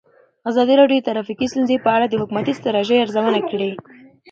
ازادي 0.49 0.73
راډیو 0.81 0.99
د 1.01 1.05
ټرافیکي 1.07 1.45
ستونزې 1.51 1.77
په 1.85 1.89
اړه 1.95 2.05
د 2.07 2.13
حکومتي 2.21 2.51
ستراتیژۍ 2.59 2.97
ارزونه 3.01 3.39
کړې. 3.49 3.71